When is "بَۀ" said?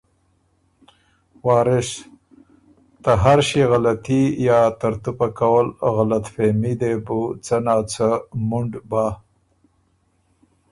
8.89-9.05